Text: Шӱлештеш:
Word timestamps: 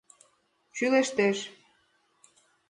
Шӱлештеш: 0.77 1.37